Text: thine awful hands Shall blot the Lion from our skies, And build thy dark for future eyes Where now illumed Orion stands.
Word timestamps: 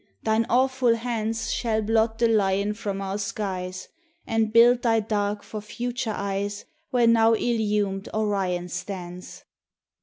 thine 0.23 0.47
awful 0.49 0.95
hands 0.95 1.51
Shall 1.51 1.83
blot 1.83 2.17
the 2.17 2.27
Lion 2.27 2.73
from 2.73 3.03
our 3.03 3.19
skies, 3.19 3.87
And 4.25 4.51
build 4.51 4.81
thy 4.81 4.99
dark 4.99 5.43
for 5.43 5.61
future 5.61 6.15
eyes 6.17 6.65
Where 6.89 7.05
now 7.05 7.33
illumed 7.33 8.09
Orion 8.11 8.67
stands. 8.67 9.43